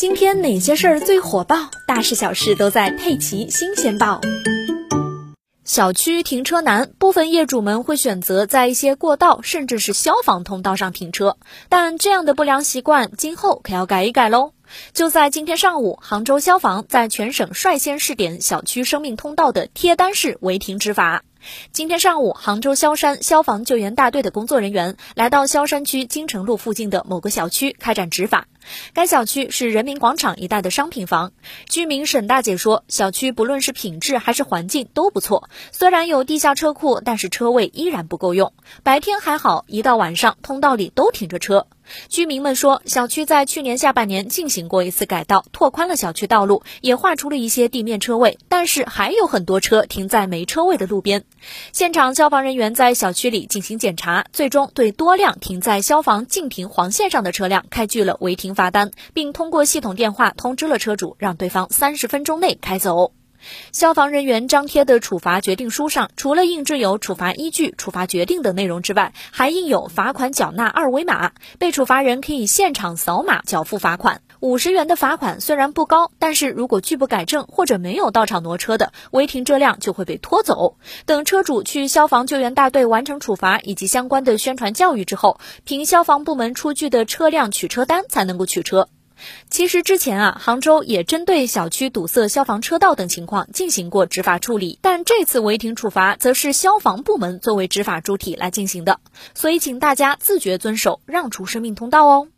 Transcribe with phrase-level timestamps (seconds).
[0.00, 1.68] 今天哪些事儿最火爆？
[1.86, 4.18] 大事小事都在《佩奇新鲜报》。
[5.62, 11.36] 小区停车难，部分业主们会选择在一些过道甚至是消防通道上停车，
[11.68, 14.54] 但这样的不良习惯今后可要改一改喽。
[14.94, 21.24] 就在今天上午，杭州消防在全省率先试点小区生命通道的贴单式违停执法。
[21.72, 28.46] 今天上午，杭州萧山消防救援大队的工作人员来到萧山区金城路附近的某个小区开展执法。
[28.92, 31.32] 该小区是人民广场一带的商品房。
[31.68, 38.52] 居民沈大姐说，小区不论是品质还是环境都不错，虽然有地下车库，但是车位依然不够用。
[38.82, 41.66] 白天还好，一到晚上，通道里都停着车。
[42.08, 51.24] 居民们说，小区在去年下半年进行过一次改道，拓宽了小区道路，也划出了一些地面车位，但是还有很多车停在没车位的路边。
[51.72, 63.12] 现场消防人员在小区里进行检查，最终对多辆停在消防禁停黄线上的车辆开具了违停罚单，并通过系统电话通知了车主，让对方三十分钟内开走。
[63.72, 74.22] 消防人员张贴的处罚决定书上，除了印制有处罚依据、处罚决定等内容之外，还印有罚款缴纳二维码，被处罚人可以现场扫码缴付罚款。
[74.40, 80.76] 五十元的罚款虽然不高，但是如果拒不改正或者没有到场挪车的，违停车辆就会被拖走。
[81.04, 88.88] 等车主去消防救援大队完成处罚以及相关的宣传教育之后，凭消防部门出具的车辆取车单才能够取车。
[89.50, 99.00] 其实之前啊，杭州也针对小区堵塞消防车道等情况进行过执法处理，但这次违停处罚则是消防部门作为执法主体来进行的，
[99.34, 102.28] 所以请大家自觉遵守，让出生命通道哦。